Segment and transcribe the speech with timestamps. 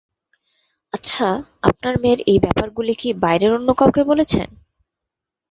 [0.93, 1.27] আচ্ছা,
[1.63, 4.47] আপনার মেয়ের এই ব্যাপারগুলি কি বাইরের অন্য কাউকে বলেছেন?